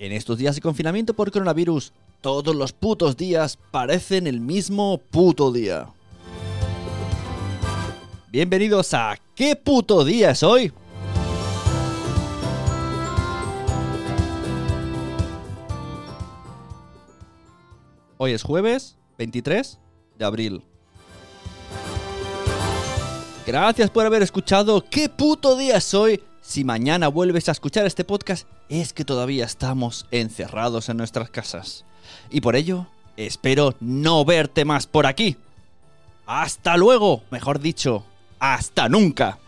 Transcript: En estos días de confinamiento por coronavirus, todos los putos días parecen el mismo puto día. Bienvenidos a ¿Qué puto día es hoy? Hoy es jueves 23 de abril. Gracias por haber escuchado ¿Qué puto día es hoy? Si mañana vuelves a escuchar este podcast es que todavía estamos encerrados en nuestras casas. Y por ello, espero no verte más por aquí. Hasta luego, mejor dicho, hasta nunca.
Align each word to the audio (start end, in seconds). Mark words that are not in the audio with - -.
En 0.00 0.10
estos 0.10 0.38
días 0.38 0.56
de 0.56 0.60
confinamiento 0.60 1.14
por 1.14 1.30
coronavirus, 1.30 1.92
todos 2.20 2.54
los 2.56 2.72
putos 2.72 3.16
días 3.16 3.56
parecen 3.70 4.26
el 4.26 4.40
mismo 4.40 4.98
puto 4.98 5.52
día. 5.52 5.86
Bienvenidos 8.32 8.92
a 8.92 9.16
¿Qué 9.36 9.54
puto 9.54 10.04
día 10.04 10.32
es 10.32 10.42
hoy? 10.42 10.72
Hoy 18.16 18.32
es 18.32 18.42
jueves 18.42 18.96
23 19.16 19.78
de 20.18 20.24
abril. 20.24 20.64
Gracias 23.46 23.90
por 23.90 24.04
haber 24.04 24.22
escuchado 24.22 24.84
¿Qué 24.90 25.08
puto 25.08 25.56
día 25.56 25.76
es 25.76 25.94
hoy? 25.94 26.20
Si 26.46 26.62
mañana 26.62 27.08
vuelves 27.08 27.48
a 27.48 27.52
escuchar 27.52 27.86
este 27.86 28.04
podcast 28.04 28.46
es 28.68 28.92
que 28.92 29.06
todavía 29.06 29.46
estamos 29.46 30.06
encerrados 30.10 30.90
en 30.90 30.98
nuestras 30.98 31.30
casas. 31.30 31.86
Y 32.30 32.42
por 32.42 32.54
ello, 32.54 32.86
espero 33.16 33.74
no 33.80 34.26
verte 34.26 34.66
más 34.66 34.86
por 34.86 35.06
aquí. 35.06 35.38
Hasta 36.26 36.76
luego, 36.76 37.22
mejor 37.30 37.60
dicho, 37.60 38.04
hasta 38.38 38.90
nunca. 38.90 39.38